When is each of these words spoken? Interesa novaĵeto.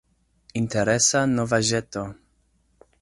Interesa 0.61 1.21
novaĵeto. 1.33 2.07